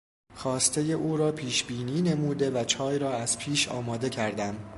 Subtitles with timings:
[0.35, 4.55] خواستهی او را پیش بینی نموده و چای را از پیش آماده کردم.